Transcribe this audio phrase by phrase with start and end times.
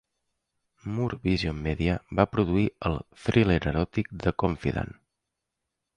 [0.93, 4.95] Moore Vision Media va produir el thriller eròtic The Confidant.